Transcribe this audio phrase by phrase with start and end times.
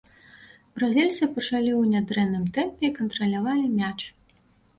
[0.77, 3.99] Бразільцы пачалі ў нядрэнным тэмпе і кантралявалі мяч.